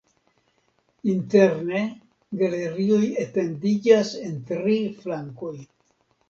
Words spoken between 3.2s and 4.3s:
etendiĝas